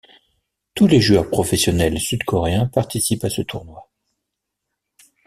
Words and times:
Tous 0.73 0.87
les 0.87 0.99
joueurs 0.99 1.29
professionnels 1.29 1.99
sud-coréens 1.99 2.65
participent 2.65 3.23
à 3.25 3.29
ce 3.29 3.43
tournoi. 3.43 3.87